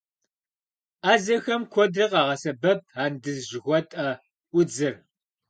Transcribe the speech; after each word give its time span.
Ӏэзэхэм 1.01 1.61
куэдрэ 1.71 2.05
къагъэсэбэп 2.11 2.79
андыз 3.03 3.39
жыхуэтӏэ 3.49 4.07
удзыр. 4.57 4.95